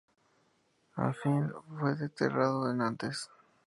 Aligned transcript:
Al 0.95 1.13
fin, 1.13 1.51
fue 1.77 1.93
desterrado 1.93 2.63
a 2.65 2.73
Nantes. 2.73 3.29